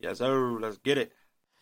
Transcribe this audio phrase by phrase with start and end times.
[0.00, 0.58] Yes, sir.
[0.60, 1.12] Let's get it.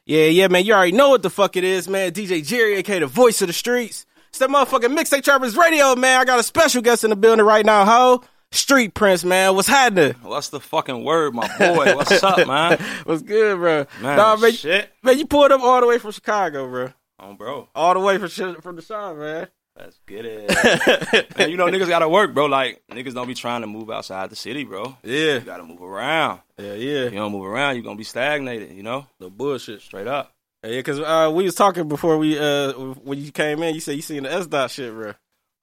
[0.06, 0.64] Yeah, yeah, man.
[0.64, 2.12] You already know what the fuck it is, man.
[2.12, 4.06] DJ Jerry, aka the voice of the streets.
[4.30, 6.20] It's that motherfucking Mixtape Trappers Radio, man.
[6.20, 8.22] I got a special guest in the building right now, ho.
[8.50, 9.54] Street Prince, man.
[9.54, 10.14] What's happening?
[10.22, 11.94] What's the fucking word, my boy?
[11.96, 12.78] What's up, man?
[13.04, 13.86] What's good, bro?
[14.00, 14.90] Man, Nah, man, shit.
[15.02, 16.92] man, you pulled up all the way from Chicago, bro.
[17.20, 17.68] Oh, bro.
[17.74, 18.28] All the way from
[18.62, 19.48] from the shop, man.
[19.78, 21.38] Let's get it.
[21.38, 22.46] man, you know niggas gotta work, bro.
[22.46, 24.96] Like niggas don't be trying to move outside the city, bro.
[25.04, 26.40] Yeah, You gotta move around.
[26.58, 27.04] yeah, If yeah.
[27.04, 29.06] you don't move around, you're gonna be stagnated, you know?
[29.20, 29.80] The bullshit.
[29.82, 30.32] Straight up.
[30.66, 33.74] Yeah, cause uh, we was talking before we uh when you came in.
[33.74, 35.12] You said you seen the S dot shit, bro.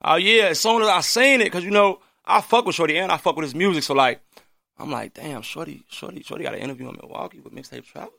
[0.04, 2.98] Oh yeah, as soon as I seen it, cause you know, I fuck with Shorty
[2.98, 4.22] and I fuck with his music, so like
[4.80, 8.14] I'm like, damn, Shorty, Shorty, Shorty got an interview in Milwaukee with Mixtape Trappers.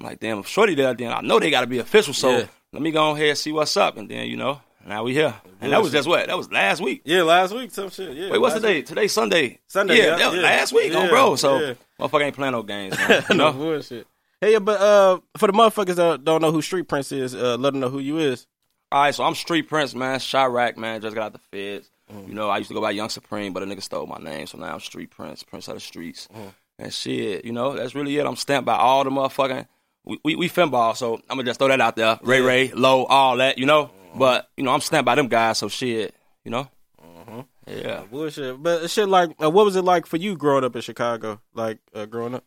[0.00, 2.46] I'm like, damn, if Shorty there, then I know they gotta be official, so Yeah.
[2.72, 3.96] let me go ahead and see what's up.
[3.98, 5.34] And then, you know, now we here.
[5.60, 6.26] And that was just what?
[6.26, 7.02] That was last week.
[7.04, 8.16] Yeah, last week some shit.
[8.16, 8.30] Yeah.
[8.30, 8.86] Wait, what's the date?
[8.86, 9.60] Today's Sunday.
[9.66, 10.42] Sunday, Yeah, yeah, yeah.
[10.42, 11.36] last week, Yeah, on bro.
[11.36, 11.74] So yeah.
[11.98, 13.24] motherfucker ain't playing no games, man.
[13.36, 14.06] No bullshit.
[14.40, 17.72] Hey, but uh, for the motherfuckers that don't know who Street Prince is, uh, let
[17.72, 18.46] them know who you is.
[18.92, 20.18] All right, so I'm Street Prince, man.
[20.20, 21.00] Chiraq, man.
[21.00, 21.90] Just got out the feds.
[22.12, 22.28] Mm.
[22.28, 24.46] You know, I used to go by Young Supreme, but a nigga stole my name,
[24.46, 26.28] so now I'm Street Prince, Prince of the Streets.
[26.34, 26.52] Mm.
[26.78, 28.26] And shit, you know, that's really it.
[28.26, 29.66] I'm stamped by all the motherfucking.
[30.04, 32.18] We we, we finball, so I'm gonna just throw that out there.
[32.22, 33.84] Ray Ray, Low, all that, you know.
[33.86, 34.03] Mm-hmm.
[34.18, 36.68] But you know, I'm stamped by them guys, so shit, you know.
[37.02, 37.40] Mm-hmm.
[37.66, 38.02] Yeah.
[38.10, 38.62] Bullshit.
[38.62, 41.40] But shit, like, uh, what was it like for you growing up in Chicago?
[41.54, 42.44] Like, uh, growing up?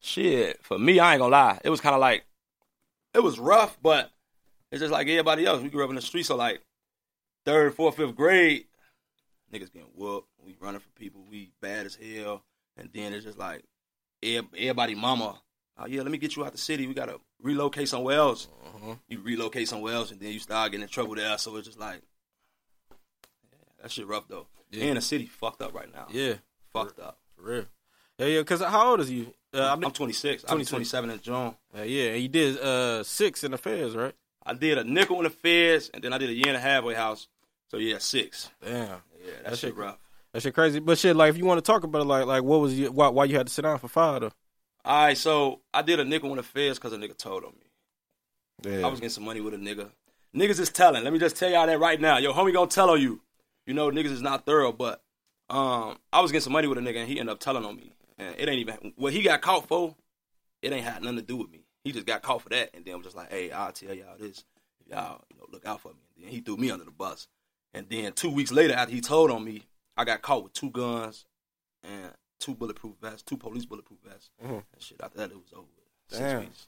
[0.00, 1.60] Shit, for me, I ain't gonna lie.
[1.64, 2.24] It was kind of like,
[3.14, 4.10] it was rough, but
[4.70, 5.62] it's just like everybody else.
[5.62, 6.60] We grew up in the streets, so like
[7.44, 8.66] third, fourth, fifth grade,
[9.52, 10.28] niggas getting whooped.
[10.44, 11.22] We running for people.
[11.28, 12.42] We bad as hell.
[12.76, 13.64] And then it's just like
[14.22, 15.40] everybody, mama.
[15.78, 16.86] Oh yeah, let me get you out the city.
[16.86, 18.48] We gotta relocate somewhere else.
[19.08, 21.36] You relocate somewhere else, and then you start getting in trouble there.
[21.38, 22.00] So it's just like,
[23.50, 24.46] yeah, that shit rough though.
[24.70, 24.84] Yeah.
[24.86, 26.06] And the city fucked up right now.
[26.10, 26.34] Yeah,
[26.72, 27.18] fucked up.
[27.36, 27.64] for real.
[28.18, 28.42] Yeah, yeah.
[28.42, 29.32] Cause how old is you?
[29.54, 30.44] Uh, I I'm kn- 26.
[30.48, 30.70] I'm be 26.
[30.90, 31.54] 27 in June.
[31.78, 34.14] uh, yeah, and you did uh six in the feds, right?
[34.44, 36.60] I did a nickel in the feds, and then I did a year and a
[36.60, 37.28] halfway house.
[37.68, 38.50] So yeah, six.
[38.64, 38.92] Damn, Yeah,
[39.24, 39.98] that, That shit shit- rough.
[40.32, 40.78] that shit crazy.
[40.78, 42.92] But shit, like, if you want to talk about it, like, like, what was you?
[42.92, 44.30] Why, why you had to sit down for five though?
[44.86, 47.54] All right, so I did a nickel on the feds because a nigga told on
[47.54, 48.70] me.
[48.70, 49.90] Yeah, I was getting some money with a nigga.
[50.32, 51.02] Niggas is telling.
[51.02, 52.18] Let me just tell y'all that right now.
[52.18, 53.20] Yo, homie gonna tell on you.
[53.66, 55.02] You know, niggas is not thorough, but
[55.50, 57.74] um, I was getting some money with a nigga, and he ended up telling on
[57.74, 57.94] me.
[58.16, 59.96] And it ain't even what he got caught for.
[60.62, 61.64] It ain't had nothing to do with me.
[61.82, 64.16] He just got caught for that, and then was just like, "Hey, I'll tell y'all
[64.20, 64.44] this.
[64.80, 66.92] If y'all, you know, look out for me." And then he threw me under the
[66.92, 67.26] bus.
[67.74, 69.64] And then two weeks later, after he told on me,
[69.96, 71.24] I got caught with two guns
[71.82, 74.30] and two bulletproof vests, two police bulletproof vests.
[74.44, 74.62] Mhm.
[74.72, 75.62] And shit, after that, it was over.
[75.62, 75.84] with.
[76.08, 76.40] Six Damn.
[76.40, 76.66] weeks.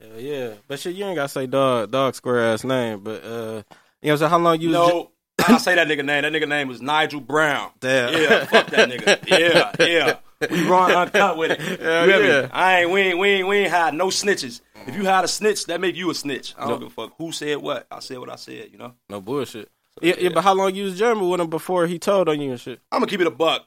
[0.00, 0.54] yeah, yeah.
[0.66, 3.00] But shit, you ain't gotta say dog, dog square ass name.
[3.00, 3.62] But uh,
[4.02, 4.68] you know, so how long you?
[4.68, 5.10] was No,
[5.48, 6.22] I say that nigga name.
[6.22, 7.70] That nigga name was Nigel Brown.
[7.80, 8.12] Damn.
[8.12, 9.26] Yeah, fuck that nigga.
[9.28, 10.16] Yeah, yeah.
[10.52, 11.80] We run uncut with it.
[11.80, 12.28] Hell You me?
[12.28, 12.48] yeah.
[12.52, 14.60] I ain't we ain't we ain't we ain't hide no snitches.
[14.86, 16.54] If you hide a snitch, that make you a snitch.
[16.56, 16.78] I don't No.
[16.78, 17.88] give a fuck who said what.
[17.90, 18.68] I said what I said.
[18.70, 18.94] You know.
[19.10, 19.68] No bullshit.
[20.00, 22.52] Yeah, yeah, but how long you was German with him before he told on you
[22.52, 22.78] and shit?
[22.92, 23.66] I'm gonna keep it a buck,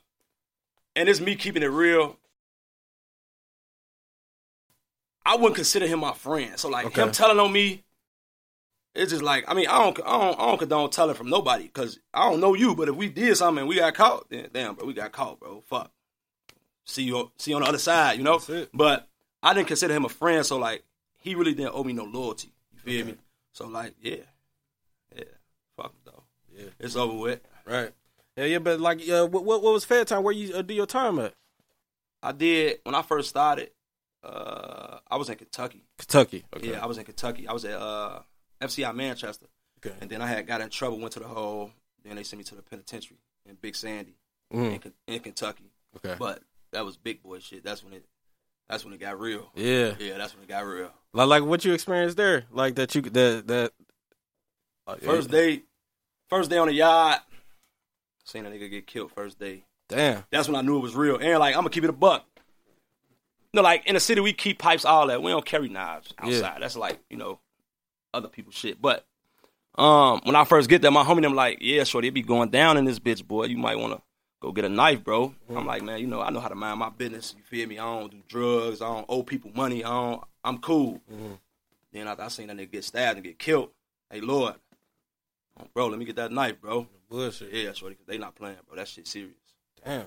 [0.96, 2.18] and it's me keeping it real.
[5.26, 6.58] I wouldn't consider him my friend.
[6.58, 7.02] So like Okay.
[7.02, 7.84] him telling on me,
[8.96, 11.64] it's just like I mean I don't I don't I don't condone telling from nobody
[11.64, 12.76] because I don't know you.
[12.76, 15.40] But if we did something and we got caught, then damn bro, we got caught,
[15.40, 15.62] bro.
[15.68, 15.92] Fuck.
[16.86, 18.40] See you see you on the other side, you know.
[18.40, 18.70] That's it.
[18.74, 19.08] But
[19.44, 20.84] I didn't consider him a friend, so like
[21.18, 22.52] he really didn't owe me no loyalty.
[22.74, 23.16] You feel me?
[23.54, 24.16] So like yeah,
[25.16, 25.24] yeah,
[25.78, 26.24] fuck though.
[26.58, 26.70] Yeah.
[26.80, 27.40] It's over with.
[27.66, 27.92] Right.
[28.42, 30.24] Yeah, yeah, but like, uh, what, what what was fair time?
[30.24, 31.34] Where you uh, do your time at?
[32.24, 33.70] I did when I first started.
[34.24, 35.84] Uh, I was in Kentucky.
[36.00, 36.44] Kentucky.
[36.56, 36.72] Okay.
[36.72, 37.48] Yeah, I was in Kentucky.
[37.48, 38.20] I was at uh,
[38.62, 39.46] FCI Manchester,
[39.86, 39.96] Okay.
[40.02, 40.98] and then I had got in trouble.
[41.00, 41.72] Went to the hole.
[42.04, 44.16] Then they sent me to the penitentiary in Big Sandy
[44.50, 45.72] in, Mm, Ken- in Kentucky.
[45.98, 46.16] okay.
[46.18, 46.42] But
[46.72, 47.64] that was big boy shit.
[47.64, 48.06] That's when it.
[48.70, 49.52] That's when it got real.
[49.54, 49.94] Yeah.
[50.00, 50.92] Yeah, that's when it got real.
[51.14, 52.46] Like, like what you experienced there?
[52.52, 53.72] Like that you that that.
[54.88, 55.62] uh, First day,
[56.28, 57.20] first day on the yard.
[58.24, 59.64] Seen a nigga get killed first day.
[59.88, 60.24] Damn.
[60.32, 61.18] That's when I knew it was real.
[61.18, 62.26] And like I'm gonna keep it a buck.
[63.54, 65.22] No, like in the city we keep pipes, all that.
[65.22, 66.32] We don't carry knives outside.
[66.32, 66.58] Yeah.
[66.60, 67.40] That's like you know,
[68.14, 68.82] other people's shit.
[68.82, 69.06] But
[69.76, 72.50] um, when I first get there, my homie them like, yeah, shorty, it be going
[72.50, 73.46] down in this bitch, boy.
[73.46, 74.02] You might wanna
[74.42, 75.34] go get a knife, bro.
[75.50, 77.36] I'm like, man, you know, I know how to mind my business.
[77.38, 77.78] You feel me?
[77.78, 78.82] I don't do drugs.
[78.82, 79.84] I don't owe people money.
[79.84, 80.24] I don't.
[80.44, 81.02] I'm cool.
[81.92, 83.70] Then after I seen that nigga get stabbed and get killed,
[84.10, 84.56] hey Lord,
[85.74, 86.88] bro, let me get that knife, bro.
[87.10, 87.52] Bullshit.
[87.54, 88.76] Yeah, shorty, 'cause they not playing, bro.
[88.78, 89.36] That shit serious.
[89.84, 90.06] Damn.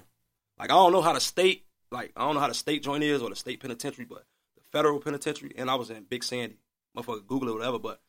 [0.59, 3.03] Like I don't know how the state, like I don't know how the state joint
[3.05, 4.25] is or the state penitentiary, but
[4.57, 6.59] the federal penitentiary, and I was in Big Sandy,
[6.97, 7.79] motherfucker, Google it, whatever.
[7.79, 8.01] But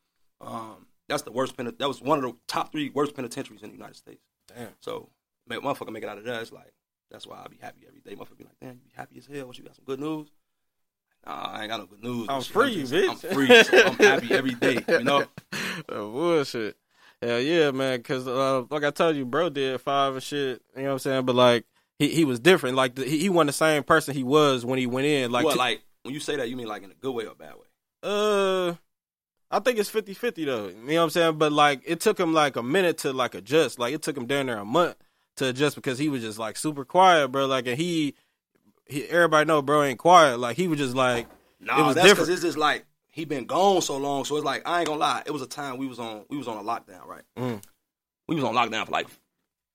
[0.42, 1.80] um, that's the worst penit.
[1.80, 4.21] That was one of the top three worst penitentiaries in the United States.
[4.47, 4.69] Damn.
[4.80, 5.09] So,
[5.47, 6.42] man, motherfucker make it out of that.
[6.42, 6.74] It's like
[7.12, 8.15] that's why I be happy every day.
[8.15, 10.27] Motherfucker be like, damn, you be happy as hell once you got some good news.
[11.25, 12.27] Nah, I ain't got no good news.
[12.30, 13.09] I'm free, just- bitch.
[13.09, 13.63] I'm free.
[13.63, 14.83] So I'm happy every day.
[14.88, 15.25] You know.
[15.88, 16.77] Bullshit.
[17.25, 18.01] Hell yeah, man.
[18.04, 20.62] Cause uh, like I told you, bro did five and shit.
[20.75, 21.25] You know what I'm saying?
[21.25, 21.66] But like
[22.00, 22.75] he he was different.
[22.75, 25.31] Like the, he he wasn't the same person he was when he went in.
[25.31, 27.25] Like what, t- like when you say that, you mean like in a good way
[27.25, 27.66] or a bad way?
[28.04, 28.74] uh,
[29.51, 30.68] I think it's 50-50 though.
[30.68, 31.38] You know what I'm saying?
[31.38, 33.80] But like it took him like a minute to like adjust.
[33.80, 34.95] Like it took him down there a month
[35.38, 37.45] to adjust because he was just like super quiet, bro.
[37.45, 38.16] Like and he.
[38.88, 40.38] He, everybody know, bro, ain't quiet.
[40.38, 41.25] Like he was just like,
[41.60, 42.30] Nah, It was that's because different.
[42.33, 42.86] it's just like
[43.16, 44.26] he been gone so long.
[44.26, 45.24] So it's like I ain't gonna lie.
[45.26, 47.24] It was a time we was on we was on a lockdown, right?
[47.38, 47.64] Mm.
[48.28, 49.08] We was on lockdown for like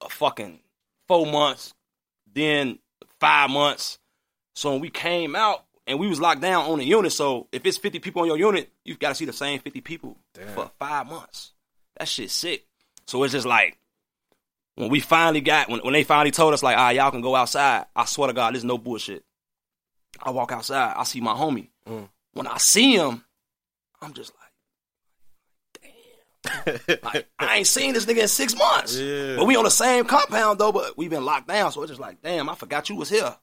[0.02, 0.60] a fucking
[1.08, 1.72] four months,
[2.32, 2.78] then
[3.18, 3.98] five months.
[4.54, 7.64] So when we came out and we was locked down on the unit, so if
[7.64, 10.48] it's fifty people on your unit, you've got to see the same fifty people Damn.
[10.48, 11.52] for five months.
[11.98, 12.66] That shit sick.
[13.06, 13.78] So it's just like
[14.74, 17.34] when we finally got when when they finally told us like, ah, y'all can go
[17.34, 17.86] outside.
[17.96, 19.24] I swear to God, this is no bullshit.
[20.22, 21.68] I walk outside, I see my homie.
[21.88, 22.10] Mm.
[22.34, 23.24] When I see him,
[24.02, 24.32] I'm just
[25.82, 25.92] like,
[26.86, 26.98] damn.
[27.02, 28.96] like I ain't seen this nigga in six months.
[28.98, 29.36] Yeah.
[29.36, 32.00] But we on the same compound though, but we been locked down, so it's just
[32.00, 33.34] like, damn, I forgot you was here.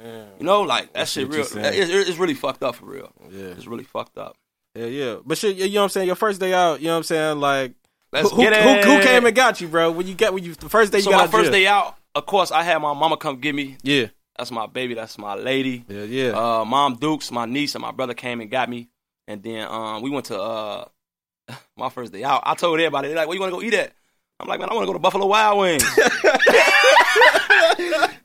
[0.00, 0.26] Damn.
[0.38, 1.40] You know, like that shit real.
[1.42, 3.12] It's, it's really fucked up for real.
[3.30, 4.36] yeah, It's really fucked up.
[4.74, 5.16] yeah, yeah.
[5.24, 6.06] But shit, you know what I'm saying?
[6.08, 7.40] Your first day out, you know what I'm saying?
[7.40, 7.74] Like,
[8.12, 9.90] Let's who, get who, who came and got you, bro?
[9.90, 11.52] When you got when you the first day you so got my first jail?
[11.52, 13.76] day out, of course, I had my mama come get me.
[13.82, 14.94] Yeah, That's my baby.
[14.94, 15.84] That's my lady.
[15.88, 16.28] yeah, yeah.
[16.60, 18.88] Uh, Mom Dukes, my niece, and my brother came and got me.
[19.26, 20.84] And then um, we went to uh,
[21.76, 22.42] my first day out.
[22.44, 23.92] I told everybody, they're like, where you want to go eat at?
[24.40, 25.82] I'm like, man, I want to go to Buffalo Wild Wings.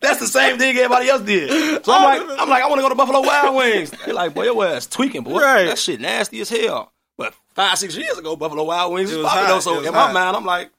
[0.01, 1.85] That's the same thing everybody else did.
[1.85, 3.91] So I'm like, I'm like, I want to go to Buffalo Wild Wings.
[3.91, 5.39] They're like, boy, your ass tweaking, boy.
[5.39, 5.65] Right.
[5.65, 6.91] That shit nasty as hell.
[7.17, 9.61] But five, six years ago, Buffalo Wild Wings It was hot.
[9.61, 9.93] So in hot.
[9.93, 10.71] my mind, I'm like,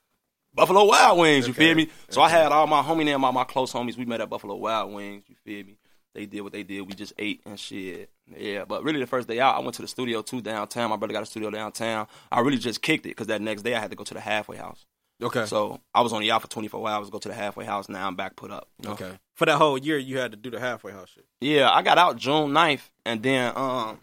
[0.54, 1.66] Buffalo Wild Wings, you Okay.
[1.68, 1.88] feel me?
[2.08, 3.96] So I had all my homie and my, my close homies.
[3.96, 5.76] We met at Buffalo Wild Wings, you feel me?
[6.14, 6.80] They did what they did.
[6.82, 8.10] We just ate and shit.
[8.36, 10.90] Yeah, but really the first day out, I went to the studio too downtown.
[10.90, 12.08] My brother got a studio downtown.
[12.32, 14.20] I really just kicked it because that next day I had to go to the
[14.20, 14.84] halfway house.
[15.22, 17.88] okay, So I was only out for 24 hours, go to the halfway house.
[17.88, 18.68] Now I'm back put up.
[18.80, 18.94] you know?
[18.94, 19.12] okay.
[19.34, 21.24] For that whole year, you had to do the halfway house shit.
[21.40, 24.00] Yeah, I got out June 9th, and then um,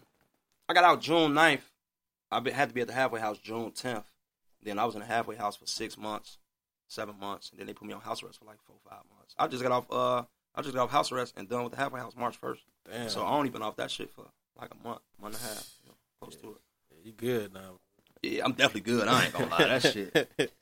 [0.68, 1.60] I got out June 9th.
[2.30, 4.04] I had to be at the halfway house June 10th.
[4.62, 6.38] Then I was in the halfway house for six months,
[6.88, 9.34] seven months, and then they put me on house arrest for like four, five months.
[9.38, 9.86] I just got off.
[9.90, 10.24] Uh,
[10.58, 12.58] I just got off house arrest and done with the halfway house March 1st.
[12.90, 13.08] Damn.
[13.08, 14.24] So I only been off that shit for
[14.60, 17.06] like a month, month and a half, you know, close to it.
[17.06, 17.78] you good now?
[18.24, 19.06] Yeah, I'm definitely good.
[19.06, 20.10] I ain't gonna lie, that shit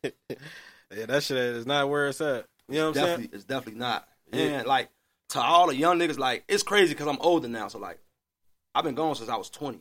[0.95, 2.45] yeah, that shit is not where it's at.
[2.69, 3.31] You know what I'm saying?
[3.33, 4.07] it's definitely not.
[4.31, 4.43] Yeah.
[4.43, 4.91] And like
[5.31, 7.69] to all the young niggas, like it's crazy because I'm older now.
[7.69, 7.99] So like
[8.75, 9.79] I've been gone since I was 20.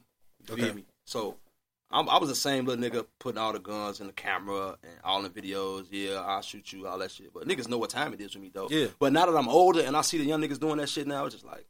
[0.48, 0.86] You feel me?
[1.04, 1.36] So
[1.92, 4.94] I'm, I was the same little nigga putting all the guns in the camera and
[5.04, 5.86] all the videos.
[5.92, 7.34] Yeah, I'll shoot you, all that shit.
[7.34, 8.68] But niggas know what time it is with me though.
[8.70, 8.88] Yeah.
[9.00, 11.26] But now that I'm older and I see the young niggas doing that shit now,
[11.26, 11.66] it's just like,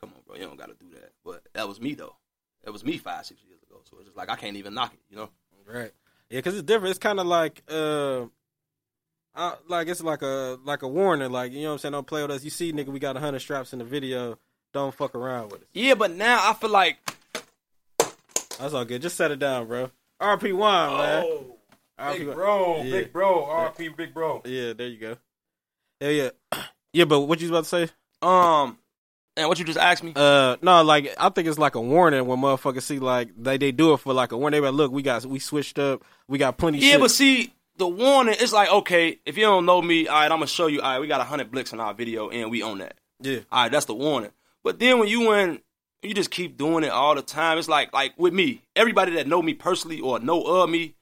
[0.00, 1.12] come on, bro, you don't got to do that.
[1.24, 2.16] But that was me though.
[2.64, 3.80] That was me five, six years ago.
[3.88, 5.00] So it's just like I can't even knock it.
[5.08, 5.30] You know?
[5.66, 5.92] Right.
[6.30, 6.90] Yeah, because it's different.
[6.90, 8.26] It's kind of like, uh,
[9.34, 11.30] uh, like it's like a like a warning.
[11.30, 11.92] Like you know what I'm saying?
[11.92, 12.44] Don't play with us.
[12.44, 14.38] You see, nigga, we got hundred straps in the video.
[14.72, 15.68] Don't fuck around with us.
[15.72, 16.98] Yeah, but now I feel like
[18.58, 19.02] That's all good.
[19.02, 19.90] Just set it down, bro.
[20.20, 21.24] RP one, man.
[21.26, 21.56] Oh,
[21.98, 22.90] RP big bro, Yeah.
[22.90, 24.42] big bro, RP, big bro.
[24.44, 25.16] Yeah, there you go.
[26.00, 26.30] Yeah, yeah,
[26.92, 27.04] yeah.
[27.04, 27.92] But what you was about to say?
[28.22, 28.78] um,
[29.36, 30.12] and what you just asked me.
[30.14, 33.72] Uh, no, like I think it's like a warning when motherfuckers see like they they
[33.72, 34.60] do it for like a warning.
[34.62, 36.02] They like, look, we got we switched up.
[36.28, 36.78] We got plenty.
[36.78, 37.00] Yeah, shit.
[37.00, 40.38] but see, the warning, it's like, okay, if you don't know me, all right, I'm
[40.38, 42.78] gonna show you, all right, we got 100 blicks in our video and we own
[42.78, 42.94] that.
[43.20, 44.30] yeah, All right, that's the warning.
[44.62, 45.60] But then when you in,
[46.04, 47.58] you just keep doing it all the time.
[47.58, 50.94] It's like, like with me, everybody that know me personally or know of me,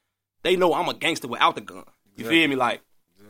[0.43, 1.85] they know I'm a gangster without the gun.
[2.17, 2.57] You feel me?
[2.57, 2.83] Like,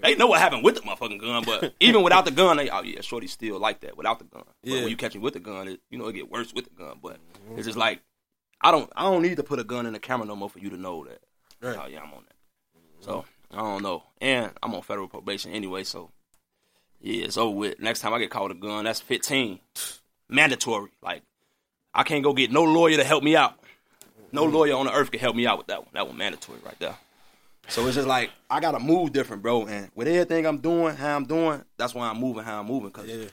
[0.03, 2.83] they know what happened with the motherfucking gun, but even without the gun, they, oh
[2.83, 4.43] yeah, shorty still like that without the gun.
[4.63, 6.65] But when you catch me with the gun, it, you know, it get worse with
[6.65, 6.99] the gun.
[7.01, 7.57] But mm-hmm.
[7.57, 8.01] it's just like,
[8.61, 10.59] I don't, I don't need to put a gun in the camera no more for
[10.59, 11.21] you to know that.
[11.61, 11.79] Right.
[11.81, 12.35] Oh yeah, I'm on that.
[12.77, 13.05] Mm-hmm.
[13.05, 15.85] So I don't know, and I'm on federal probation anyway.
[15.85, 16.11] So
[17.01, 17.81] yeah, it's over with.
[17.81, 19.61] Next time I get caught with a gun, that's 15,
[20.29, 20.91] mandatory.
[21.01, 21.23] Like
[21.95, 23.55] I can't go get no lawyer to help me out.
[24.33, 24.55] No mm-hmm.
[24.55, 25.91] lawyer on the earth can help me out with that one.
[25.93, 26.97] That one mandatory right there.
[27.69, 29.67] So it's just like I gotta move different, bro.
[29.67, 32.91] And with everything I'm doing, how I'm doing, that's why I'm moving how I'm moving.
[32.91, 33.27] Cause yeah,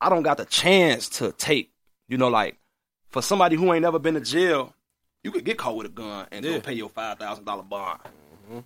[0.00, 1.72] I don't got the chance to take,
[2.08, 2.56] you know, like
[3.10, 4.74] for somebody who ain't never been to jail,
[5.22, 6.52] you could get caught with a gun and Yeah.
[6.52, 8.00] go pay your five thousand dollar bond.
[8.48, 8.60] Mm-hmm.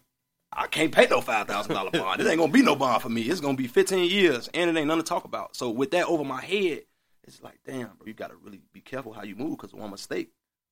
[0.52, 2.20] I can't pay no five thousand dollar bond.
[2.20, 3.22] It ain't gonna be no bond for me.
[3.22, 5.56] It's gonna be fifteen years, and it ain't nothing to talk about.
[5.56, 6.82] So with that over my head,
[7.24, 10.30] it's like, damn, bro, you gotta really be careful how you move because one mistake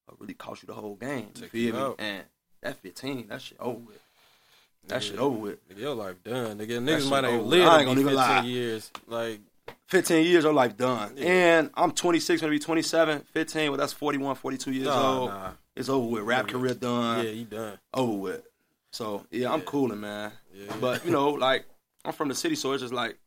[0.09, 1.29] will really cost you the whole game.
[1.35, 1.81] You Take feel me?
[1.81, 1.97] out.
[1.99, 2.25] And
[2.63, 4.01] that fifteen, that shit over with.
[4.89, 5.69] That shit over with.
[5.69, 6.59] Nigga, your life done.
[6.59, 8.41] Nigga, niggas shit might not even live I ain't gonna even 15 lie.
[8.45, 8.91] years.
[9.07, 9.41] Like,
[9.89, 11.13] 15 years, your life done.
[11.17, 11.27] Yeah.
[11.59, 15.31] And I'm 26, gonna be 27, 15, well, that's 41, 42 years Nah, old.
[15.31, 15.51] nah.
[15.77, 16.23] It's over with.
[16.23, 16.53] Rap Yeah.
[16.53, 17.25] career done.
[17.25, 17.79] Yeah, you done.
[17.93, 18.43] Over with.
[18.91, 20.33] So, yeah, I'm cooling, man.
[20.55, 20.75] Yeah.
[20.81, 21.67] But, you know, like,
[22.05, 23.19] I'm from the city, so it's just like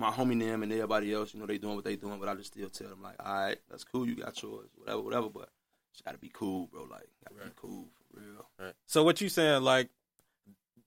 [0.00, 2.34] my homie them and everybody else, you know, they doing what they doing, but I
[2.34, 5.48] just still tell them, like, all right, that's cool, you got yours, whatever, whatever, but
[5.94, 6.82] you gotta be cool, bro.
[6.84, 7.44] Like, gotta Right.
[7.46, 8.48] be cool for real.
[8.58, 8.74] Right.
[8.86, 9.62] So what you saying?
[9.62, 9.90] Like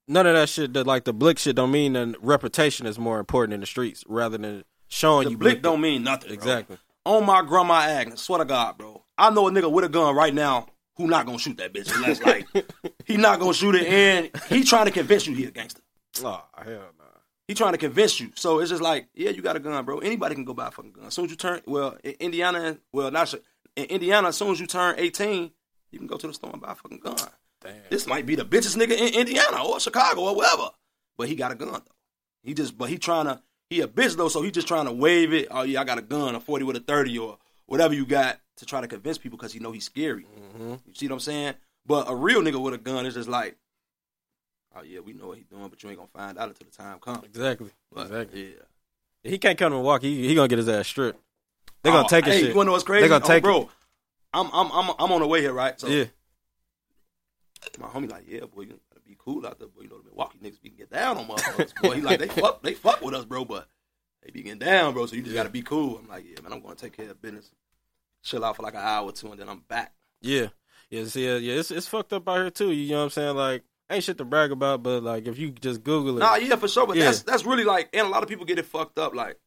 [0.08, 0.74] none of that shit.
[0.74, 4.04] That like the blick shit don't mean that reputation is more important in the streets
[4.08, 6.30] rather than showing The you blick blick don't mean nothing.
[6.30, 6.34] bro.
[6.36, 6.78] exactly.
[7.06, 9.04] on my grandma Agnes, swear to God, bro.
[9.18, 10.68] I know a nigga with a gun right now
[10.98, 12.48] who not gonna shoot that bitch unless like
[13.06, 15.82] he not gonna shoot it and he trying to convince you he a gangster.
[16.24, 16.66] Oh hell
[16.98, 17.03] no.
[17.48, 18.32] He trying to convince you.
[18.36, 20.00] So it's just like, yeah, you got a gun, bro.
[20.00, 21.06] Anybody can go buy a fucking gun.
[21.06, 23.34] As soon as you turn, well, in Indiana, well, not.
[23.76, 25.52] In Indiana, as soon as you turn 18,
[25.92, 27.16] you can go to the store and buy a fucking gun.
[27.62, 27.74] Damn.
[27.90, 30.70] This might be the bitchest nigga in Indiana or Chicago or wherever.
[31.18, 31.82] But he got a gun though.
[32.44, 34.92] He just but he trying to he a bitch though, so he just trying to
[34.92, 35.48] wave it.
[35.50, 38.40] Oh yeah, I got a gun, a 40 with a 30 or whatever you got
[38.58, 40.24] to try to convince people because he know he's scary.
[40.24, 41.54] hmm You see what I'm saying?
[41.86, 43.58] But a real nigga with a gun is just like,
[44.76, 46.76] oh yeah, we know what he's doing, but you ain't gonna find out until the
[46.76, 47.24] time comes.
[47.26, 47.70] Exactly.
[47.92, 48.56] But, exactly.
[49.24, 49.30] Yeah.
[49.32, 50.14] He can't come to Milwaukee.
[50.22, 51.20] He, he gonna get his ass stripped.
[51.84, 52.50] They gonna Oh, take his hey, shit.
[52.50, 53.04] You wanna know what's crazy?
[53.04, 53.70] They gonna Oh, take bro.
[54.34, 55.80] I'm I'm I'm I'm on the way here, right?
[55.80, 56.06] So yeah.
[57.80, 59.84] my homie like, yeah, boy, you gotta be cool out there, boy.
[59.84, 61.96] You know the Milwaukee niggas be get down on motherfuckers, boy.
[61.96, 63.68] He like they fuck they fuck with us, bro, but
[64.24, 65.06] they be getting down, bro.
[65.06, 65.40] So you just Yeah.
[65.42, 65.98] gotta be cool.
[66.00, 67.52] I'm like, yeah, man, I'm gonna take care of business,
[68.24, 69.94] chill out for like an hour or two, and then I'm back.
[70.22, 70.48] Yeah.
[70.90, 71.06] Yeah.
[71.06, 71.56] See, yeah, yeah.
[71.60, 72.72] It's it's fucked up out here too.
[72.72, 73.36] You know what I'm saying?
[73.36, 76.56] Like, ain't shit to brag about, but like if you just Google it, Nah, yeah,
[76.56, 76.88] for sure.
[76.88, 77.06] But Yeah.
[77.06, 79.14] that's that's really like, and a lot of people get it fucked up.
[79.16, 79.38] Like,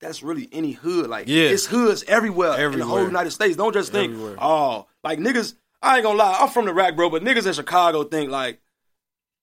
[0.00, 1.08] that's really any hood.
[1.08, 1.44] Like, Yeah.
[1.44, 3.56] it's hoods everywhere, in the whole United States.
[3.56, 4.36] Don't just think, Everywhere.
[4.40, 5.54] oh, like niggas.
[5.82, 7.10] I ain't gonna lie, I'm from the rack, bro.
[7.10, 8.60] But niggas in Chicago think like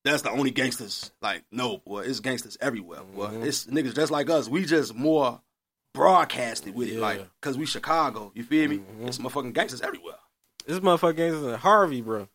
[0.04, 1.12] that's the only gangsters.
[1.22, 3.02] Like, no, boy, it's gangsters everywhere.
[3.16, 3.46] Boy, Mhm.
[3.46, 4.48] it's niggas just like us.
[4.50, 5.42] We just more
[5.94, 8.32] broadcasted with it, like, cause we Chicago.
[8.34, 8.78] You feel me?
[8.80, 9.08] Mhm.
[9.08, 10.16] It's motherfucking gangsters everywhere.
[10.66, 12.28] this motherfucking is in Harvey, bro.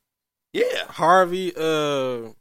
[0.56, 1.52] Yeah, Harvey.
[1.54, 1.60] Uh.
[1.60, 2.34] you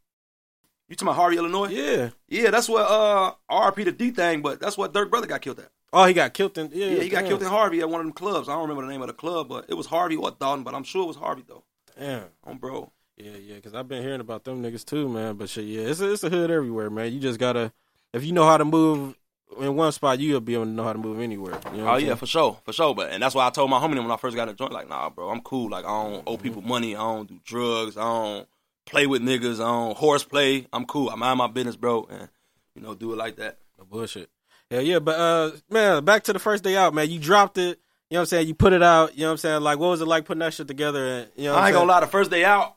[0.92, 1.68] talking about Harvey, Illinois?
[1.68, 2.10] Yeah.
[2.30, 5.70] Yeah, that's what uh RP the DThang, but that's what Durk brother got killed at.
[5.92, 6.70] Oh, he got killed in.
[6.74, 6.88] Yeah.
[6.88, 8.48] Yeah, he got killed in Harvey at one of them clubs.
[8.48, 10.74] I don't remember the name of the club, but it was Harvey or Dolton, but
[10.74, 11.64] I'm sure it was Harvey though.
[12.00, 12.26] Damn.
[12.46, 12.92] On bro.
[13.18, 15.36] Yeah, yeah, because I've been hearing about them niggas too, man.
[15.36, 17.12] But shit, yeah, it's a, it's a hood everywhere, man.
[17.14, 17.74] You just gotta,
[18.14, 19.16] if you know how to move
[19.60, 21.60] in one spot, you'll be able to know how to move anywhere.
[21.72, 22.18] You know Oh yeah, saying?
[22.18, 22.94] for sure, for sure.
[22.94, 24.90] But and that's why I told my homie when I first got a joint, like,
[24.90, 25.70] nah, bro, I'm cool.
[25.70, 26.96] Like I don't owe people money.
[26.96, 27.98] I don't do drugs.
[27.98, 28.48] I don't
[28.86, 29.56] play with niggas.
[29.56, 30.68] I don't horseplay.
[30.74, 31.10] I'm cool.
[31.10, 32.30] I mind my business, bro, and
[32.76, 33.60] you know, do it like that.
[33.78, 34.30] No bullshit.
[34.70, 37.10] Yeah, yeah, but uh, man, back to the first day out, man.
[37.10, 37.80] You dropped it.
[38.10, 38.48] You know what I'm saying?
[38.48, 39.16] You put it out.
[39.16, 39.62] You know what I'm saying?
[39.62, 41.06] Like, what was it like putting that shit together?
[41.06, 42.00] And you know, I ain't gonna lie.
[42.02, 42.76] The first day out,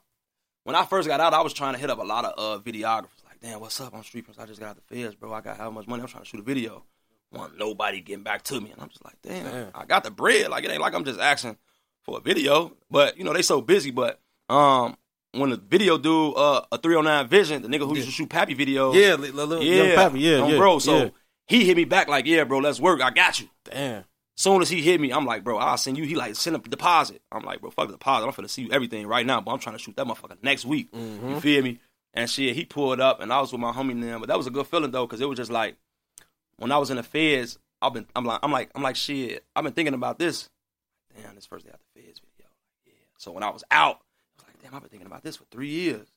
[0.64, 2.62] when I first got out, I was trying to hit up a lot of uh,
[2.62, 3.17] videographers.
[3.42, 3.94] Like, damn, what's up?
[3.94, 4.38] I'm Street Prince.
[4.38, 5.32] I just got out the feds, bro.
[5.32, 6.02] I got how much money?
[6.02, 6.84] I'm trying to shoot a video.
[7.30, 9.70] Want nobody getting back to me, and I'm just like, damn, Damn.
[9.74, 10.48] I got the bread.
[10.50, 11.58] Like, it ain't like I'm just asking
[12.02, 12.72] for a video.
[12.90, 13.90] But you know, they so busy.
[13.90, 14.96] But um,
[15.32, 18.54] when the video dude, uh, a 309 Vision, the nigga who used to shoot Pappy
[18.54, 20.20] videos, Yeah, li- li- little young Pappy.
[20.20, 20.78] Yeah, um, yeah, bro.
[20.78, 21.08] So yeah.
[21.46, 23.02] he hit me back like, yeah, bro, let's work.
[23.02, 23.48] I got you.
[23.64, 24.04] damn.
[24.36, 26.04] Soon as he hit me, I'm like, bro, I'll send you.
[26.04, 27.20] He like send a deposit.
[27.32, 28.24] I'm like, bro, fuck the deposit.
[28.24, 30.64] I'm finna see you everything right now, but I'm trying to shoot that motherfucker next
[30.64, 30.92] week.
[30.92, 31.28] Mm-hmm.
[31.30, 31.80] You feel me?
[32.14, 34.18] And shit, he pulled up, and I was with my homie now.
[34.18, 35.76] But that was a good feeling though, because it was just like
[36.56, 37.58] when I was in the feds.
[37.80, 39.44] I've been, I'm like, I'm like, I'm like, shit.
[39.54, 40.48] I've been thinking about this.
[41.22, 42.50] Damn, this first day out the feds video.
[42.86, 42.92] Yeah.
[43.18, 44.00] So when I was out,
[44.38, 46.08] I was like, damn, I've been thinking about this for three years.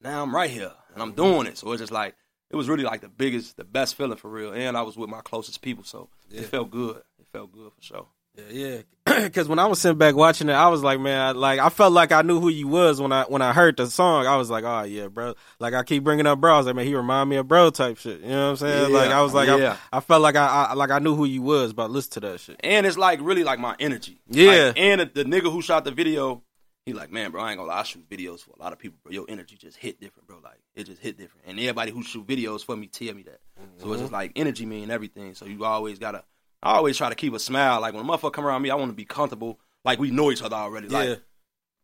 [0.00, 1.58] Now I'm right here, and I'm doing it.
[1.58, 2.14] So it's just like
[2.50, 4.52] it was really like the biggest, the best feeling for real.
[4.52, 6.42] And I was with my closest people, so Yeah.
[6.42, 6.98] it felt good.
[7.18, 8.06] It felt good for sure.
[8.50, 8.78] Yeah.
[9.04, 11.68] Because when I was sitting back watching it, I was like, man, I, like I
[11.70, 14.26] felt like I knew who you was when I when I heard the song.
[14.26, 15.34] I was like, oh yeah, bro.
[15.58, 16.54] Like I keep bringing up bro.
[16.54, 18.20] I was like, man, he remind me of bro type shit.
[18.20, 18.92] You know what I'm saying?
[18.92, 19.76] Yeah, like I was like, yeah.
[19.92, 22.20] I, I felt like I, I like I knew who you was, but listen to
[22.20, 22.60] that shit.
[22.60, 24.20] And it's like really like my energy.
[24.28, 24.66] Yeah.
[24.66, 26.42] Like, and the, the nigga who shot the video,
[26.84, 28.78] he like, man, bro, I ain't gonna lie, I shoot videos for a lot of
[28.78, 29.12] people, bro.
[29.12, 30.38] Your energy just hit different, bro.
[30.42, 31.46] Like it just hit different.
[31.46, 33.40] And everybody who shoot videos for me tell me that.
[33.78, 34.00] So it's mm-hmm.
[34.02, 35.34] just like energy mean everything.
[35.34, 36.24] So you always gotta
[36.62, 37.80] I always try to keep a smile.
[37.80, 39.58] Like when a motherfucker come around me, I wanna be comfortable.
[39.84, 40.88] Like we know each other already.
[40.88, 41.14] Like Yeah.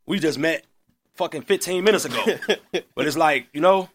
[0.07, 0.67] we just met
[1.15, 2.23] fucking 15 minutes ago.
[2.95, 3.89] but it's like, you know,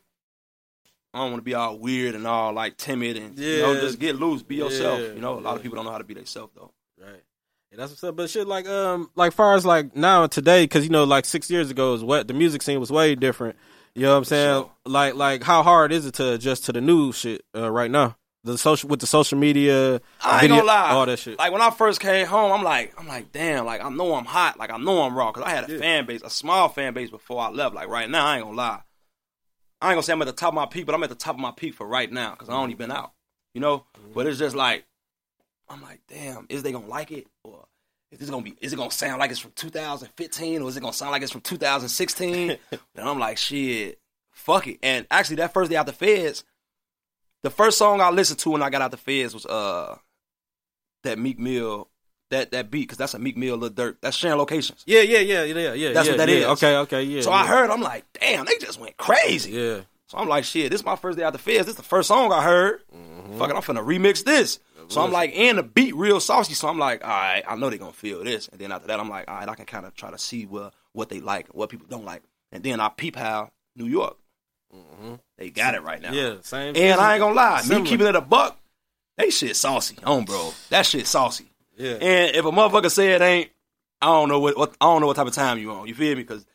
[1.13, 3.99] I don't want to be all weird and all like timid and you know just
[3.99, 4.99] get loose, be yourself.
[4.99, 5.07] Yeah.
[5.13, 5.55] You know, a lot Yeah.
[5.57, 6.71] of people don't know how to be themselves though.
[7.01, 7.23] Right.
[7.71, 8.15] Yeah, that's what's up.
[8.15, 11.49] But shit, like, um, like far as like now today, because you know, like six
[11.51, 13.57] years ago, is what the music scene was way different.
[13.95, 14.61] You know what I'm saying?
[14.61, 14.71] sure.
[14.85, 18.15] Like, like how hard is it to adjust to the new shit uh, right now?
[18.45, 20.89] The social with the social media, I ain't video- gonna lie.
[20.91, 21.37] all that shit.
[21.37, 24.23] Like when I first came home, I'm like, I'm like, damn, like I know I'm
[24.25, 25.79] hot, like I know I'm raw, cause I had a Yeah.
[25.79, 27.75] fan base, a small fan base before I left.
[27.75, 28.81] Like right now, I ain't gonna lie.
[29.81, 31.15] I ain't gonna say I'm at the top of my peak, but I'm at the
[31.15, 33.11] top of my peak for right now, cause I only been out,
[33.53, 33.79] you know.
[33.97, 34.13] Mm-hmm.
[34.13, 34.85] But it's just like
[35.69, 37.65] I'm like, damn, is they gonna like it or
[38.11, 38.55] is this gonna be?
[38.61, 41.31] Is it gonna sound like it's from 2015 or is it gonna sound like it's
[41.33, 42.51] from 2016?
[42.71, 43.99] and I'm like, shit,
[44.31, 44.79] fuck it.
[44.81, 46.43] And actually, that first day out the feds,
[47.43, 49.97] the first song I listened to when I got out the feds was uh
[51.03, 51.89] that Meek Mill.
[52.31, 53.95] That, that beat, because that's a Meek Mill, Lil Durk.
[54.01, 54.83] That's sharing locations.
[54.85, 55.93] Yeah, yeah, yeah, yeah, yeah.
[55.93, 56.35] That's yeah, what that yeah.
[56.35, 56.45] is.
[56.45, 57.21] Okay, okay, yeah.
[57.21, 57.37] So yeah.
[57.37, 59.49] I heard, I'm like, damn, they just went crazy.
[59.49, 59.79] Yeah.
[60.05, 61.65] So I'm like, shit, this is my first day out the feds.
[61.65, 62.83] This is the first song I heard.
[62.95, 63.39] Mm-hmm.
[63.39, 64.59] Fuck I'm finna remix this.
[64.89, 66.53] So I'm like, and the beat real saucy.
[66.53, 68.47] So I'm like, all right, I know they gonna feel this.
[68.47, 70.45] And then after that, I'm like, all right, I can kind of try to see
[70.45, 72.21] what what they like and what people don't like.
[72.51, 74.17] And then I peep how New York,
[75.51, 76.11] got it right now.
[76.13, 76.75] Yeah, same.
[76.75, 77.83] And I ain't gonna lie, Similar.
[77.83, 78.57] me keeping it a buck,
[79.17, 80.53] they shit saucy, on bro.
[80.69, 81.45] That shit saucy.
[81.77, 81.93] Yeah.
[81.93, 83.49] And if a motherfucker say it ain't,
[84.01, 85.87] I don't know what, what I don't know what type of time you on.
[85.87, 86.23] You feel me?
[86.23, 86.45] Because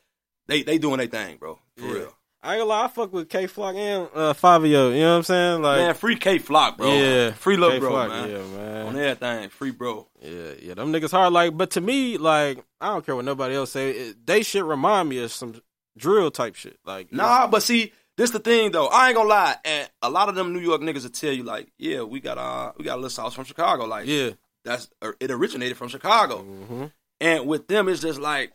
[0.47, 1.59] they they doing their thing, bro.
[1.77, 1.93] For Yeah.
[1.93, 2.19] real.
[2.43, 4.93] I ain't gonna lie, I fuck with Kay Flock and uh, Fivio.
[4.95, 5.63] You know what I'm saying?
[5.63, 6.93] Like, man, free Kay Flock, bro.
[6.95, 8.31] yeah, free little bro, man.
[8.31, 8.87] Yeah, man.
[8.89, 10.07] On everything, free bro.
[10.21, 11.33] Yeah, yeah, them niggas hard.
[11.33, 13.93] Like, but to me, like, I don't care what nobody else say.
[13.93, 15.55] It, they shit remind me of some
[15.97, 16.79] drill type shit.
[16.85, 18.87] Like, Nah, but see, this the thing though.
[18.87, 21.43] I ain't gonna lie, and a lot of them New York niggas will tell you
[21.43, 23.85] like, yeah, we got uh we got a little sauce from Chicago.
[23.87, 24.31] Like, yeah,
[24.65, 26.39] that's er, it originated from Chicago.
[26.43, 26.85] hmm
[27.21, 28.53] And with them, it's just like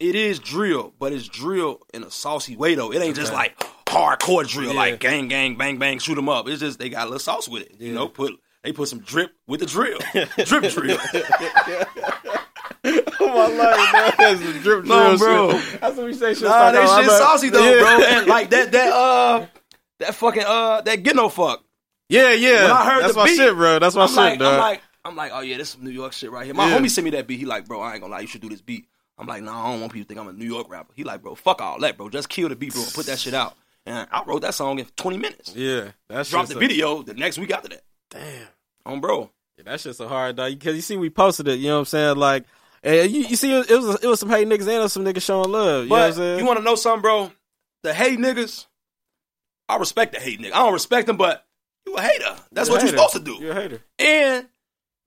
[0.00, 2.92] it is drill, but it's drill in a saucy way though.
[2.92, 4.78] It ain't just like hardcore drill, Yeah.
[4.80, 6.48] like gang, gang, bang, bang, shoot them up.
[6.48, 7.76] It's just they got a little sauce with it.
[7.78, 8.32] You know, put
[8.64, 9.98] they put some drip with the drill,
[10.46, 10.98] drip drill.
[13.34, 14.12] my life, man.
[14.18, 15.58] That's the drip No, drill bro.
[15.58, 15.80] shit.
[15.80, 16.34] That's what we say.
[16.34, 17.80] Shit, nah, start they shit like- saucy though, yeah.
[17.80, 18.04] bro.
[18.06, 19.46] And like that, that uh,
[20.00, 21.64] that fucking uh, that get no fuck.
[22.08, 22.62] Yeah, yeah.
[22.64, 23.78] When I heard That's the my beat, shit, bro.
[23.78, 24.52] That's my I'm shit, like, dog.
[24.54, 26.54] I'm like, I'm like, oh yeah, this is some New York shit right here.
[26.54, 26.78] My Yeah.
[26.78, 27.38] homie sent me that beat.
[27.38, 28.86] He like, bro, I ain't gonna lie, you should do this beat.
[29.18, 30.92] I'm like, no, I don't want people to think I'm a New York rapper.
[30.94, 32.08] He like, bro, fuck all that, bro.
[32.08, 33.54] Just kill the beat, bro, and put that shit out.
[33.86, 35.54] And I wrote that song in 20 minutes.
[35.56, 37.82] yeah, that's Dropped the video the next week after that.
[38.10, 38.46] Damn.
[38.86, 39.30] On bro.
[39.56, 40.50] Yeah, that shit's so hard, dog.
[40.52, 41.58] Because you see, we posted it.
[41.58, 42.16] You know what I'm saying?
[42.16, 42.44] Like,
[42.82, 45.50] and you, you see, it was it was some hate niggas and some niggas showing
[45.50, 45.84] love.
[45.84, 46.38] You know what I'm But saying?
[46.40, 47.32] you want to know something, bro?
[47.82, 48.66] The hate niggas,
[49.68, 50.52] I respect the hate nigga.
[50.52, 51.44] I don't respect them, but
[51.86, 52.36] you a hater.
[52.52, 53.34] That's You're what you're supposed to do.
[53.40, 53.80] You're a hater.
[53.98, 54.46] And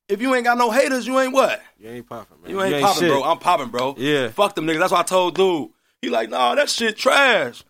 [0.09, 1.61] if you ain't got no haters, you ain't what?
[1.79, 2.51] You ain't popping, man.
[2.51, 3.23] You ain't, popping, bro.
[3.23, 3.95] I'm popping, bro.
[3.97, 4.29] Yeah.
[4.29, 4.79] Fuck them niggas.
[4.79, 5.69] That's what I told dude.
[6.01, 7.63] He like, nah, that shit trash.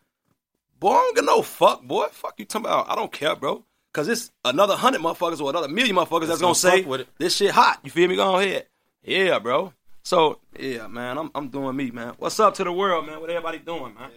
[0.80, 2.08] Boy, I don't get no fuck, boy.
[2.12, 2.89] Fuck you talking about.
[2.89, 3.63] I don't care, bro.
[3.93, 6.89] Cause it's another hundred motherfuckers or another million motherfuckers that's, That's gonna, gonna say fuck
[6.89, 7.08] with it.
[7.17, 7.80] this shit hot.
[7.84, 8.17] You feel me?
[8.17, 8.65] Go ahead.
[9.03, 9.71] Yeah, bro.
[10.06, 12.13] So yeah, man, I'm I'm doing me, man.
[12.20, 13.20] What's up to the world, man?
[13.20, 14.12] What everybody doing, man?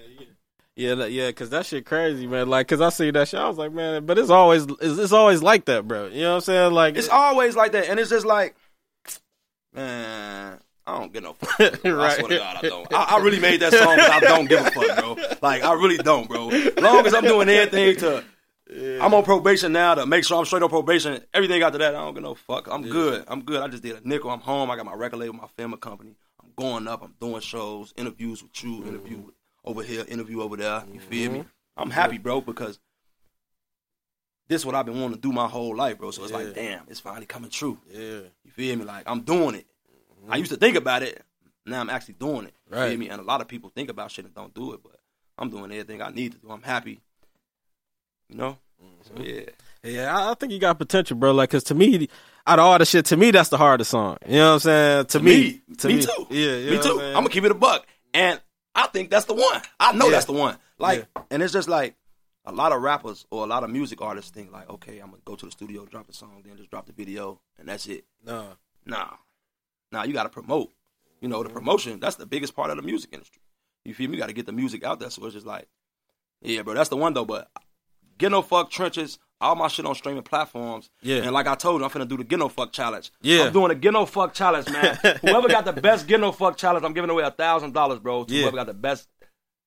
[0.76, 2.48] Yeah, that- yeah, cause that shit crazy, man.
[2.48, 5.12] Like, cause I see that shit, I was like, man, but it's always, it's, it's
[5.12, 6.06] always like that, bro.
[6.06, 6.72] You know what I'm saying?
[6.72, 8.54] Like, It's always like that, and it's just like,
[9.74, 11.82] man, I don't get no fuck.
[11.82, 11.90] Bro.
[11.92, 12.18] I Right.
[12.18, 12.94] swear to God, I don't.
[12.94, 15.16] I, I really made that song because I don't give a fuck, bro.
[15.42, 16.50] Like I really don't, bro.
[16.50, 18.24] As Long as I'm doing everything to,
[18.70, 21.22] I'm on probation now to make sure I'm straight on probation.
[21.32, 22.68] Everything after that, I don't get no fuck.
[22.70, 23.24] I'm good.
[23.26, 23.62] I'm good.
[23.62, 24.30] I just did a nickel.
[24.30, 24.70] I'm home.
[24.70, 26.16] I got my record label, my family company.
[26.42, 27.02] I'm going up.
[27.02, 30.84] I'm doing shows, interviews with you, interview with, over here, interview over there.
[30.92, 31.38] You feel me?
[31.40, 31.48] Mm-hmm.
[31.80, 32.78] I'm happy, bro, because
[34.48, 36.10] this is what I've been wanting to do my whole life, bro.
[36.10, 36.38] So it's Yeah.
[36.38, 37.78] like, damn, it's finally coming true.
[37.90, 38.84] yeah, You feel me?
[38.84, 39.66] Like I'm doing it.
[40.26, 40.38] I mm-hmm.
[40.40, 41.22] used to think about it.
[41.64, 42.54] Now I'm actually doing it.
[42.70, 42.90] You Right.
[42.90, 43.08] feel me?
[43.08, 44.98] And a lot of people think about shit and don't do it, but
[45.38, 46.50] I'm doing everything I need to do.
[46.50, 47.00] I'm happy.
[48.28, 48.58] You know?
[49.02, 49.42] So yeah.
[49.82, 50.16] yeah.
[50.16, 51.32] I, I think you got potential, bro.
[51.32, 52.08] Like, cause to me,
[52.46, 54.18] out of all the shit, to me, that's the hardest song.
[54.26, 55.06] You know what I'm saying?
[55.06, 56.26] To, me, to me, too.
[56.30, 56.88] Yeah, you me know too.
[56.88, 57.14] what I'm saying?
[57.14, 58.40] gonna keep it a buck, and
[58.74, 59.62] I think that's the one.
[59.78, 60.12] I know Yeah.
[60.12, 60.56] that's the one.
[60.78, 61.96] Like, and it's just like
[62.44, 65.22] a lot of rappers or a lot of music artists think like, okay, I'm gonna
[65.24, 68.04] go to the studio, drop a song, then just drop the video, and that's it.
[68.24, 68.54] No,
[68.86, 69.10] Nah,
[69.92, 70.72] nah, you gotta promote.
[71.20, 71.58] You know, the mm-hmm.
[71.58, 73.42] promotion that's the biggest part of the music industry.
[73.84, 74.16] You feel me?
[74.16, 75.10] You gotta get the music out there.
[75.10, 75.68] So it's just like,
[76.40, 77.24] yeah, bro, that's the one though.
[77.24, 77.50] But
[78.18, 79.18] get no fuck trenches.
[79.40, 80.90] All my shit on streaming platforms.
[81.00, 81.18] Yeah.
[81.18, 83.12] And like I told you, I'm finna do the get no fuck challenge.
[83.22, 83.44] Yeah.
[83.44, 84.98] I'm doing the get no fuck challenge, man.
[85.22, 88.24] whoever got the best get no fuck challenge, I'm giving away a thousand dollars, bro.
[88.24, 88.42] To Yeah.
[88.42, 89.06] whoever got the best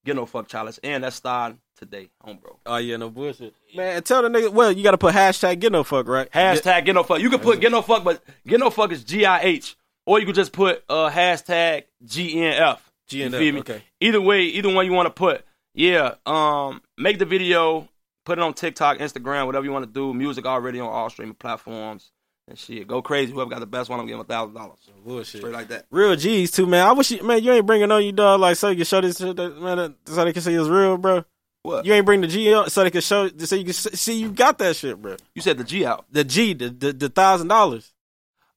[0.05, 2.59] get no fuck challenge, and that's starting today, home, bro.
[2.65, 4.03] oh yeah, no bullshit, man.
[4.03, 6.29] Tell the nigga, well, you got to put hashtag get no fuck, right?
[6.31, 7.21] Hashtag get no fuck.
[7.21, 10.19] You can put get no fuck, but get no fuck is G I H, or
[10.19, 12.91] you could just put uh hashtag G N F.
[13.09, 13.83] You GNF, okay.
[13.99, 15.45] Either way, either one you want to put.
[15.73, 16.15] Yeah.
[16.25, 17.89] Um, make the video,
[18.25, 20.13] put it on TikTok, Instagram, whatever you want to do.
[20.13, 22.11] Music already on all streaming platforms
[22.47, 22.87] and shit.
[22.87, 23.31] Go crazy.
[23.31, 24.79] Whoever got the best one, I'm giving a thousand dollars.
[25.05, 25.41] bullshit.
[25.41, 25.85] Straight like that.
[25.91, 26.85] Real G's too, man.
[26.87, 29.01] I wish you, man, you ain't bringing on you dog like so you can show
[29.01, 31.23] this shit, that, man, that, so they can see it's real, bro.
[31.63, 31.85] What?
[31.85, 34.31] You ain't bring the G out so they can show, so you can see you
[34.31, 35.15] got that shit, bro.
[35.35, 36.05] You said the G out.
[36.11, 37.93] The G, the the, the thousand dollars.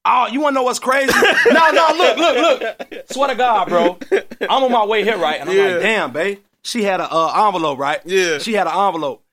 [0.07, 1.13] Oh, you want to know what's crazy?
[1.47, 3.11] no, no, look, look, look.
[3.11, 3.99] Swear to God, bro.
[4.43, 5.41] I'm on my way here, right?
[5.41, 5.63] And I'm Yeah.
[5.65, 6.39] like, damn, babe.
[6.63, 8.01] She had a uh, envelope, right?
[8.05, 8.39] Yeah.
[8.39, 9.24] She had an envelope.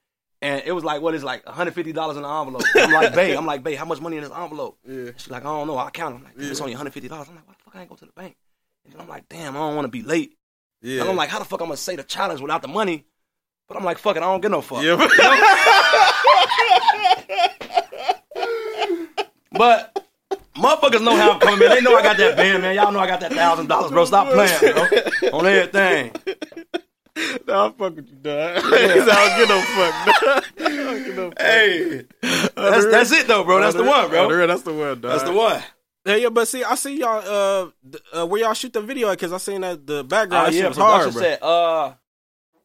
[0.44, 2.64] And it was like, what is it, like $150 in the envelope.
[2.76, 4.78] I'm like, babe, I'm like, babe, how much money in this envelope?
[4.88, 5.12] Yeah.
[5.18, 5.78] She's like, I don't know.
[5.78, 6.16] I count.
[6.16, 7.12] I'm like, it's only $150.
[7.12, 8.36] I'm like, why the fuck I ain't go to the bank?
[8.92, 10.36] And I'm like, damn, I don't want to be late.
[10.82, 11.02] Yeah.
[11.02, 13.06] And I'm like, how the fuck I'm gonna say the challenge without the money?
[13.68, 14.84] But I'm like, fuck it, I don't get no fuck.
[14.84, 14.98] yeah.
[19.52, 20.06] But
[20.56, 21.70] motherfuckers know how I'm coming, man.
[21.70, 22.76] They know I got that band, man.
[22.76, 24.06] Y'all know I got that thousand dollars, bro.
[24.06, 25.40] Stop playing, bro.
[25.40, 26.12] On everything.
[27.48, 28.64] nah, I fuck with you, dog.
[28.64, 30.44] He I don't get no fuck, dog.
[30.60, 31.42] I no fuck.
[31.42, 33.60] Hey, that's that's it though, bro.
[33.60, 34.48] That's the one, bro.
[34.48, 35.12] That's the one, dog.
[35.12, 35.62] That's the one.
[36.06, 37.20] Yeah, yeah, but see, I see y'all.
[37.20, 39.20] Uh, th- uh where y'all shoot the video at?
[39.20, 41.30] Because I seen that the background shit yeah, was hard, production bro.
[41.30, 41.44] set.
[41.44, 41.94] Uh,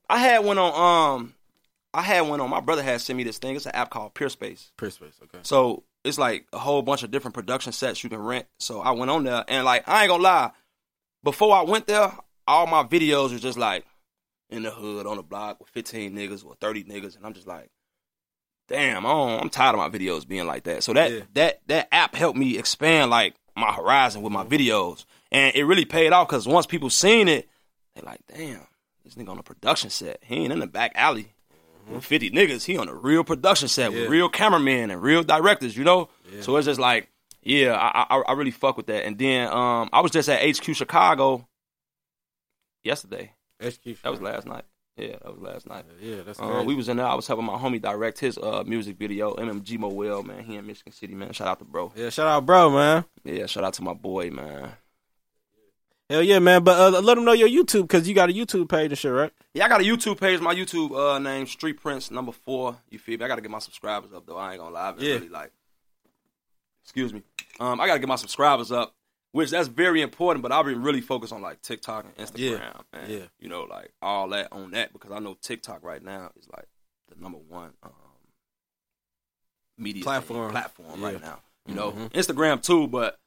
[0.09, 1.17] I had one on.
[1.21, 1.35] Um,
[1.93, 2.49] I had one on.
[2.49, 3.57] My brother had sent me this thing.
[3.57, 4.71] It's an app called PeerSpace.
[4.79, 5.39] Space, okay.
[5.43, 8.47] So it's like a whole bunch of different production sets you can rent.
[8.59, 10.51] So I went on there and like I ain't gonna lie,
[11.25, 12.13] before I went there,
[12.47, 13.85] all my videos were just like
[14.51, 17.47] in the hood on the block with 15 niggas or 30 niggas, and I'm just
[17.47, 17.69] like,
[18.69, 20.83] damn, I am tired of my videos being like that.
[20.83, 21.21] So that Yeah.
[21.35, 25.85] that that app helped me expand like my horizon with my videos, and it really
[25.85, 27.49] paid off because once people seen it,
[27.95, 28.67] they like, damn,
[29.05, 30.19] this nigga on a production set.
[30.23, 31.33] He ain't in the back alley.
[31.89, 34.01] With 50 niggas, he on a real production set Yeah.
[34.01, 36.09] with real cameramen and real directors, you know?
[36.41, 37.09] So it's just like,
[37.43, 39.05] yeah, I, I I really fuck with that.
[39.05, 41.47] And then um I was just at HQ Chicago
[42.83, 43.33] yesterday.
[43.61, 44.01] Execution.
[44.05, 44.65] That was last night.
[44.97, 45.85] Yeah, that was last night.
[46.01, 46.67] Yeah, that's crazy.
[46.67, 47.07] we was in there.
[47.07, 49.35] I was helping my homie direct his uh music video.
[49.35, 50.43] MMG Moel, man.
[50.45, 51.33] He in Michigan City, man.
[51.33, 51.93] Shout out to bro.
[51.95, 53.05] Yeah, shout out, bro, man.
[53.23, 54.73] Yeah, shout out to my boy, man.
[56.09, 56.63] Hell yeah, man.
[56.63, 59.13] But uh, let them know your YouTube because you got a YouTube page and shit,
[59.13, 59.33] right?
[59.55, 60.41] Yeah, I got a YouTube page.
[60.41, 62.77] My YouTube uh name Street Prince number four.
[62.89, 63.25] You feel me?
[63.25, 64.37] I gotta get my subscribers up though.
[64.37, 64.95] I ain't gonna lie.
[64.99, 65.15] Yeah.
[65.15, 65.53] really like
[66.85, 67.23] excuse me.
[67.59, 68.95] Um I gotta get my subscribers up,
[69.37, 72.81] which that's very important, but I've been really focused on like TikTok and Instagram Yeah.
[72.93, 73.25] and Yeah.
[73.39, 76.67] you know, like all that on that because I know TikTok right now is like
[77.09, 77.93] the number one um
[79.79, 80.51] media Platform.
[80.51, 81.07] platform Yeah.
[81.07, 81.41] right now.
[81.67, 82.11] You know, Mhm.
[82.13, 83.19] Instagram too, but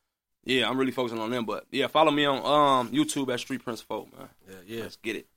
[0.45, 1.45] yeah, I'm really focusing on them.
[1.45, 4.29] But yeah, follow me on um YouTube at Street Prince Folk, man.
[4.49, 4.81] Yeah, yeah.
[4.83, 5.27] Let's get it.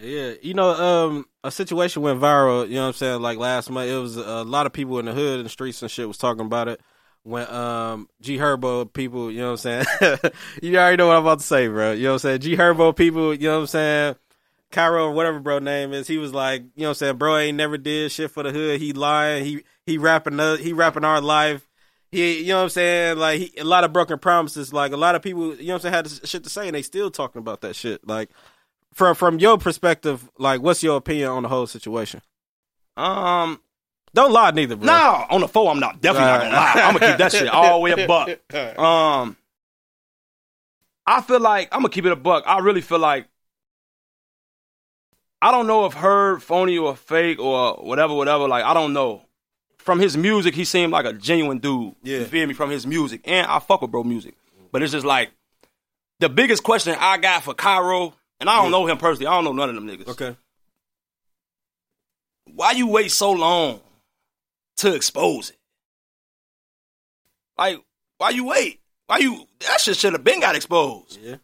[0.00, 2.66] Yeah, you know, um, a situation went viral.
[2.68, 3.20] You know what I'm saying?
[3.22, 5.82] Like last month, it was a lot of people in the hood and the streets
[5.82, 6.80] and shit was talking about it.
[7.24, 10.16] When um G Herbo people, you know what I'm saying?
[10.62, 11.92] you already know what I'm about to say, bro.
[11.92, 12.40] You know what I'm saying?
[12.40, 14.16] G Herbo people, you know what I'm saying?
[14.70, 17.56] Kyro, whatever bro name is, he was like, you know what I'm saying, bro ain't
[17.56, 18.80] never did shit for the hood.
[18.80, 19.44] He lying.
[19.44, 21.66] He he rapping the, he rapping our life.
[22.10, 23.18] He, you know what I'm saying?
[23.18, 24.72] Like he, a lot of broken promises.
[24.72, 26.74] Like a lot of people, you know what I'm saying, had shit to say, and
[26.74, 28.06] they still talking about that shit.
[28.06, 28.30] Like
[28.92, 32.20] from from your perspective, like what's your opinion on the whole situation?
[32.96, 33.60] Um,
[34.14, 34.86] Don't lie, neither, bro.
[34.86, 36.72] no, on the phone, I'm not definitely not gonna lie.
[36.76, 38.30] I'm gonna keep that shit all the way a buck.
[38.78, 39.36] Um,
[41.06, 42.44] I feel like I'm gonna keep it a buck.
[42.46, 43.26] I really feel like
[45.42, 48.48] I don't know if her phony or fake or whatever, whatever.
[48.48, 49.22] Like I don't know.
[49.78, 51.94] From his music, he seemed like a genuine dude.
[52.02, 52.20] Yeah.
[52.20, 52.54] You feel me?
[52.54, 54.34] From his music, and I fuck with bro music,
[54.72, 55.30] but it's just like
[56.20, 59.26] the biggest question I got for Kyro, and I don't know him personally.
[59.26, 60.08] I don't know none of them niggas.
[60.08, 60.36] Okay.
[62.54, 63.80] why you wait so long
[64.78, 65.58] to expose it?
[67.58, 67.78] Like,
[68.18, 68.80] why you wait?
[69.06, 71.20] Why you that shit should have been got exposed.
[71.22, 71.36] Yeah.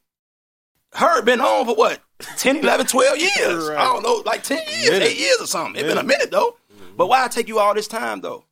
[0.93, 2.01] Herb been on for what?
[2.37, 3.69] 10, 11, 12 years.
[3.69, 3.79] Right.
[3.79, 5.09] I don't know, like 10 years, Minute.
[5.09, 5.77] 8 years or something.
[5.77, 6.57] It's been a minute though.
[6.97, 8.45] But why take you all this time though?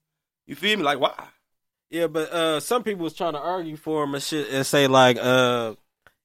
[0.47, 0.83] You feel me?
[0.85, 1.13] Like why?
[1.91, 4.87] Yeah, but uh some people was trying to argue for him and shit and say
[4.87, 5.75] like uh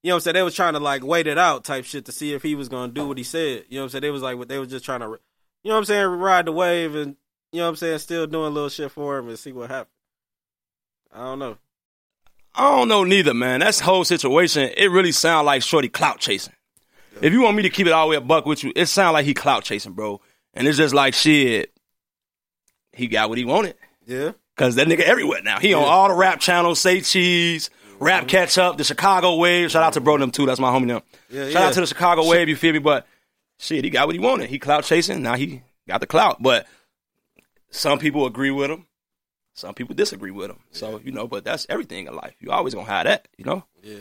[0.03, 2.05] you know what I'm saying, they was trying to like wait it out type shit
[2.05, 3.65] to see if he was gonna do what he said.
[3.69, 4.01] You know what I'm saying?
[4.03, 5.05] They was like what they was just trying to
[5.63, 7.15] you know what I'm saying, ride the wave and
[7.53, 9.69] you know what I'm saying, still doing a little shit for him and see what
[9.69, 9.93] happens.
[11.13, 11.57] I don't know.
[12.55, 13.59] I don't know neither, man.
[13.59, 14.71] That's whole situation.
[14.75, 16.53] It really sounds like Shorty clout chasing.
[17.21, 18.87] If you want me to keep it all the way a buck with you, it
[18.87, 20.19] sounds like he clout chasing, bro.
[20.55, 21.71] And it's just like shit.
[22.91, 23.75] He got what he wanted.
[24.07, 24.31] Yeah.
[24.57, 25.59] Cause that nigga everywhere now.
[25.59, 28.29] He on all the rap channels, say cheese, rap mm-hmm.
[28.29, 29.71] catch up, the Chicago wave.
[29.71, 30.47] Shout out to bro them too.
[30.47, 31.01] That's my homie them.
[31.29, 31.67] Yeah, Shout yeah.
[31.67, 32.49] out to the Chicago wave.
[32.49, 32.79] You feel me?
[32.79, 33.07] But
[33.59, 34.49] shit, he got what he wanted.
[34.49, 35.21] He clout chasing.
[35.21, 36.41] Now he got the clout.
[36.41, 36.67] But
[37.73, 38.86] some people agree with him.
[39.55, 40.59] Some people disagree with him.
[40.71, 42.36] So you know, but that's everything in life.
[42.39, 43.27] You always gonna have that.
[43.38, 43.63] You know.
[43.81, 43.99] Yeah.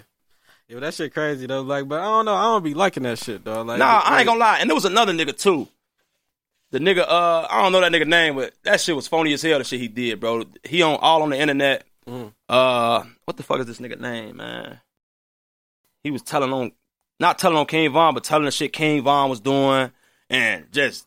[0.69, 1.61] Yeah, that shit crazy though.
[1.63, 2.35] Like, but I don't know.
[2.35, 3.63] I don't be liking that shit though.
[3.63, 4.59] Like, Nah, I ain't gonna lie.
[4.59, 5.69] And there was another nigga too.
[6.71, 9.43] The nigga, uh, I don't know that nigga name, but that shit was phony as
[9.43, 9.59] hell.
[9.59, 10.45] The shit he did, bro.
[10.65, 11.85] He on all on the internet.
[12.09, 12.33] Mm.
[12.49, 14.81] Uh, what the fuck is this nigga name, man?
[16.03, 16.73] He was telling on,
[17.21, 19.91] not telling on King Von, but telling the shit King Von was doing,
[20.31, 21.07] and just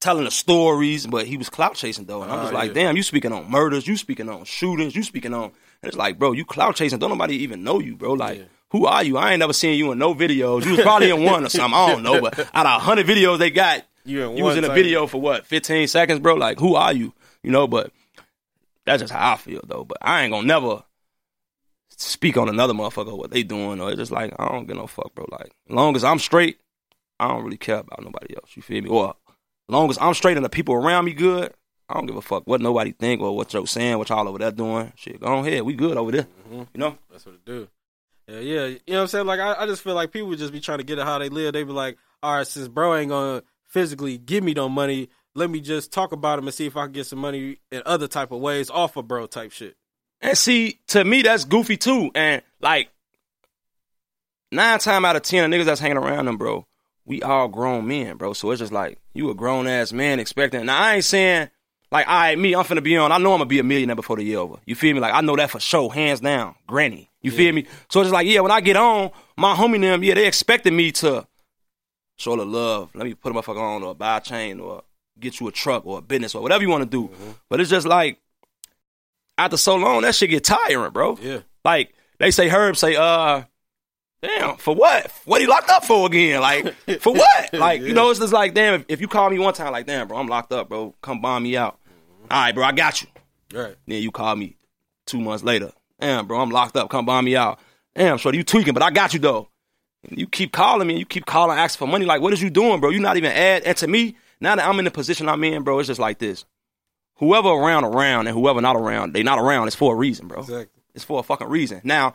[0.00, 1.06] telling the stories.
[1.06, 2.84] But he was clout chasing though, and I'm just Ah, like, yeah.
[2.84, 5.44] damn, you speaking on murders, you speaking on shootings, you speaking on.
[5.82, 6.98] And it's like, bro, you clout chasing.
[6.98, 8.12] Don't nobody even know you, bro.
[8.14, 8.44] Like, Yeah.
[8.70, 9.16] who are you?
[9.16, 10.64] I ain't never seen you in no videos.
[10.64, 11.78] You was probably in one or something.
[11.78, 14.64] I don't know, but out of hundred videos they got, You, in you was in
[14.64, 16.34] a video for what, 15 seconds, bro?
[16.34, 17.12] Like, who are you?
[17.42, 17.90] You know, but
[18.84, 19.84] that's just how I feel, though.
[19.84, 20.82] But I ain't gonna never
[21.96, 24.86] speak on another motherfucker what they doing, or it's just like I don't give no
[24.86, 25.26] fuck, bro.
[25.30, 26.58] Like, long as I'm straight,
[27.18, 28.50] I don't really care about nobody else.
[28.56, 28.88] You feel me?
[28.88, 29.14] Or
[29.70, 31.52] long as I'm straight and the people around me good,
[31.88, 34.38] I don't give a fuck what nobody think or what you're saying, what y'all over
[34.38, 34.92] there doing.
[34.96, 36.26] Shit, go ahead, we good over there.
[36.50, 36.66] Mhm.
[36.74, 36.98] You know?
[37.10, 37.68] That's what it do.
[38.28, 38.66] Yeah, yeah.
[38.66, 39.26] You know what I'm saying?
[39.26, 41.28] Like I, I just feel like people just be trying to get it how they
[41.28, 41.52] live.
[41.52, 45.50] They be like, all right, since bro ain't gonna physically give me no money, let
[45.50, 48.06] me just talk about him and see if I can get some money in other
[48.06, 49.76] type of ways off of bro type shit.
[50.20, 52.10] And see, to me, that's goofy too.
[52.14, 52.90] And like
[54.52, 56.66] nine time out of ten, the niggas that's hanging around them, bro,
[57.04, 58.32] we all grown men, bro.
[58.32, 60.64] So it's just like you a grown ass man expecting.
[60.66, 61.50] Now I ain't saying
[61.92, 63.10] like, all right, me, I'm finna be on.
[63.10, 64.56] I know I'm gonna be a millionaire before the year over.
[64.64, 65.00] You feel me?
[65.00, 67.10] Like I know that for sure, hands down, granny.
[67.22, 67.66] You feel me?
[67.90, 70.74] So it's just like, yeah, when I get on, my homie them, yeah, they expecting
[70.74, 71.26] me to
[72.16, 72.90] show the love.
[72.94, 74.84] Let me put a motherfucker on or buy a chain or
[75.18, 77.10] get you a truck or a business or whatever you want to do.
[77.48, 78.18] But it's just like
[79.36, 81.18] after so long, that shit get tiring, bro.
[81.20, 81.40] Yeah.
[81.64, 83.42] Like they say, Herb say, uh,
[84.22, 85.10] damn, for what?
[85.24, 86.40] What he locked up for again?
[86.40, 87.54] Like for what?
[87.54, 88.74] Like you know, it's just like, damn.
[88.74, 90.94] If, if you call me one time, like, damn, bro, I'm locked up, bro.
[91.02, 91.78] Come bomb me out.
[91.84, 92.32] Mm-hmm.
[92.32, 93.08] All right, bro, I got you.
[93.52, 93.76] Right.
[93.86, 94.56] Then you call me
[95.06, 95.72] two months later.
[96.00, 96.90] Damn, bro, I'm locked up.
[96.90, 97.58] Come bomb me out.
[97.94, 99.48] Damn, shorty, you tweaking, but I got you though.
[100.08, 102.06] And you keep calling me, you keep calling, asking for money.
[102.06, 102.90] Like, what is you doing, bro?
[102.90, 103.64] You not even add.
[103.64, 106.18] And to me, now that I'm in the position I'm in, bro, it's just like
[106.18, 106.44] this.
[107.16, 109.66] Whoever around around and whoever not around, they not around.
[109.66, 110.40] It's for a reason, bro.
[110.40, 110.82] Exactly.
[110.94, 111.82] It's for a fucking reason.
[111.84, 112.14] Now,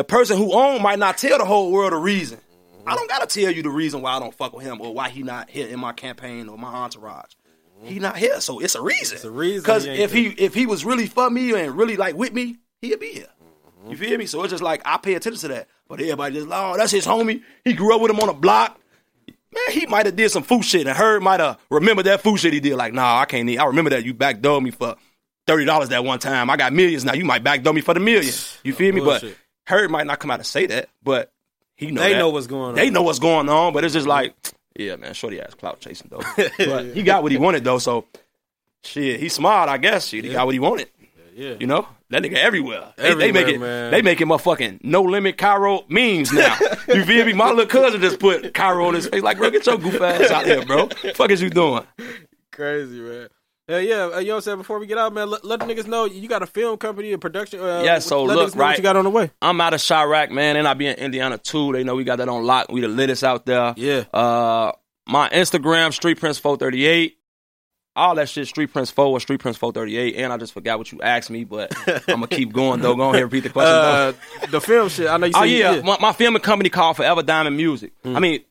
[0.00, 2.40] the person who own might not tell the whole world a reason.
[2.86, 5.10] I don't gotta tell you the reason why I don't fuck with him or why
[5.10, 7.32] he not here in my campaign or my entourage.
[7.82, 9.16] He not here, so it's a reason.
[9.16, 12.14] It's a reason Because if he if he was really for me and really like
[12.14, 13.26] with me, he'd be here.
[13.90, 14.24] You feel me?
[14.24, 15.68] So it's just like I pay attention to that.
[15.86, 17.42] But everybody just like, oh, that's his homie.
[17.62, 18.80] He grew up with him on the block.
[19.28, 22.38] Man, he might have did some food shit and Herb might have remembered that food
[22.38, 22.76] shit he did.
[22.76, 23.58] Like, nah, I can't need.
[23.58, 24.96] I remember that you backdoored me for
[25.46, 26.48] thirty dollars that one time.
[26.48, 27.12] I got millions now.
[27.12, 28.32] You might backdoor me for the million.
[28.64, 29.02] You feel me?
[29.02, 29.24] But
[29.66, 29.82] bullshit.
[29.84, 31.32] Herb might not come out and say that, but
[31.76, 32.18] he know They that.
[32.18, 32.74] know what's going on.
[32.74, 34.34] They know what's going on, but it's just like,
[34.76, 36.22] yeah, man, shorty ass clout chasing though.
[36.58, 38.06] but he got what he wanted though, so
[38.82, 40.06] shit, he's smart, I guess.
[40.08, 40.88] Shit, he got what he wanted.
[41.34, 41.54] Yeah.
[41.58, 42.92] You know, that nigga everywhere.
[42.96, 43.58] They, they make it.
[43.58, 43.90] man.
[43.92, 46.54] They making motherfucking no limit Kyro memes now.
[46.88, 47.32] you feel me?
[47.32, 49.22] My little cousin just put Kyro on his face.
[49.22, 50.88] Like, bro, get your goof ass out here, bro.
[51.14, 51.84] Fuck is you doing?
[52.52, 53.28] Crazy, man.
[53.70, 53.94] Yeah, yeah.
[54.14, 54.58] Uh, you know what I'm saying?
[54.58, 57.12] Before we get out, man, let, let the niggas know you got a film company,
[57.12, 57.60] a production.
[57.60, 58.76] Uh, Yeah, so let look, niggas know what right.
[58.78, 59.30] you got on the way.
[59.40, 61.72] I'm out of Chiraq, man, and I be in Indiana too.
[61.72, 62.66] They know we got that on lock.
[62.70, 63.74] We the littest out there.
[63.76, 64.04] Yeah.
[64.12, 64.72] Uh,
[65.06, 67.16] my Instagram, Street Prince 438.
[67.96, 70.16] All that shit, Street Prince 4 or Street Prince 438.
[70.16, 71.72] And I just forgot what you asked me, but
[72.08, 72.94] I'm gonna keep going though.
[72.94, 73.74] Go ahead, and repeat the question.
[73.74, 74.12] Uh,
[74.50, 75.08] the film shit.
[75.08, 77.92] I know you said Oh yeah, My, my filming company called Forever Diamond Music.
[78.04, 78.16] Mm.
[78.16, 78.44] I mean,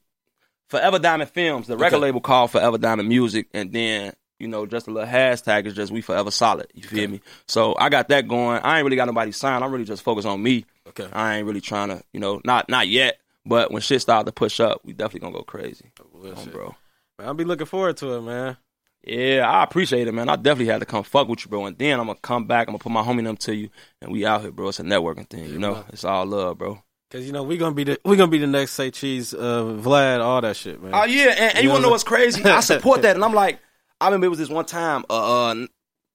[0.67, 1.67] Forever Diamond Films.
[1.67, 2.01] The record Okay.
[2.03, 5.91] label called Forever Diamond Music, and then you know just a little hashtag is just
[5.91, 6.67] We Forever Solid.
[6.73, 7.21] You feel me?
[7.47, 8.62] So I got that going.
[8.63, 9.63] I ain't really got nobody signed.
[9.63, 10.65] I'm really just focused on me.
[10.88, 11.08] Okay.
[11.12, 13.19] I ain't really trying to, you know, not not yet.
[13.45, 16.75] But when shit start to push up, we definitely gonna go crazy, on, bro.
[17.17, 18.58] Man, I'll be looking forward to it, man.
[19.04, 20.30] Yeah, I appreciate it, man.
[20.30, 21.65] I definitely had to come fuck with you, bro.
[21.65, 22.67] And then I'm gonna come back.
[22.67, 23.69] I'm gonna put my homie them to you,
[24.02, 24.69] and we out here, bro.
[24.69, 25.84] It's a networking thing, you know.
[25.89, 26.82] It's all love, bro.
[27.12, 29.63] Cause you know we gonna be the we gonna be the next say cheese, uh,
[29.63, 30.91] Vlad, all that shit, man.
[30.93, 32.43] Oh yeah, and, and you You wanna know know what's crazy?
[32.45, 33.60] I support that, and I'm like,
[34.01, 35.05] I remember it was this one time.
[35.09, 35.55] Uh, uh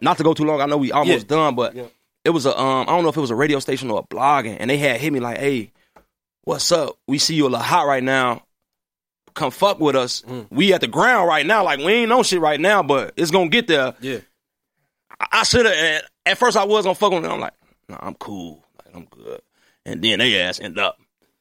[0.00, 0.60] not to go too long.
[0.60, 1.36] I know we almost Yeah.
[1.36, 1.86] done, but Yeah.
[2.24, 2.82] it was a um.
[2.82, 5.00] I don't know if it was a radio station or a blogging, and they had
[5.00, 5.72] hit me like, "Hey,
[6.42, 6.96] what's up?
[7.06, 8.42] We see you a little hot right now.
[9.34, 10.22] Come fuck with us.
[10.22, 10.46] Mm.
[10.50, 11.64] We at the ground right now.
[11.64, 13.94] Like we ain't on shit right now, but it's gonna get there.
[14.00, 14.18] yeah,
[15.20, 16.02] I, I should have.
[16.26, 17.32] At first, I was gonna fuck with them.
[17.32, 17.54] I'm like,
[17.88, 18.64] nah, I'm cool.
[18.84, 19.40] Like I'm good.
[19.86, 20.98] And then they ass end up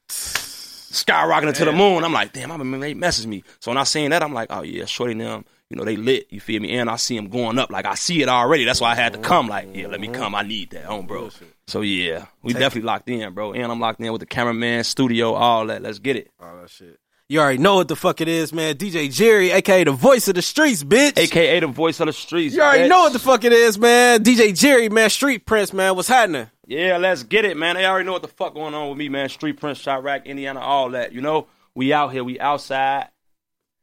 [0.08, 2.04] skyrocketing to the moon.
[2.04, 3.42] I'm like, damn, I remember they messaged me.
[3.60, 6.26] So when I seen that, I'm like, oh yeah, shorty them, you know, they lit.
[6.30, 6.76] You feel me?
[6.76, 7.70] And I see them going up.
[7.70, 8.64] Like I see it already.
[8.64, 9.48] That's why I had to come.
[9.48, 10.18] Like, yeah, let me uh-huh.
[10.18, 10.34] come.
[10.34, 11.30] I need that, on bro.
[11.66, 13.52] So yeah, we definitely locked in, bro.
[13.52, 15.82] And I'm locked in with the cameraman, studio, all that.
[15.82, 16.30] Let's get it.
[16.40, 16.98] all that shit.
[17.26, 18.74] You already know what the fuck it is, man.
[18.74, 21.16] DJ Jerry, aka the voice of the streets, bitch.
[21.16, 22.54] AKA the voice of the streets.
[22.54, 22.88] you already bitch.
[22.90, 24.22] know what the fuck it is, man.
[24.22, 25.08] DJ Jerry, man.
[25.08, 25.96] Street Prince, man.
[25.96, 26.50] What's happening?
[26.66, 27.76] Yeah, let's get it, man.
[27.76, 29.30] They already know what the fuck going on with me, man.
[29.30, 31.12] Street Prince, Chiraq, Indiana, all that.
[31.12, 33.08] You know, we out here, we outside.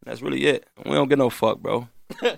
[0.04, 0.68] That's really it.
[0.86, 1.88] We don't get no fuck, bro.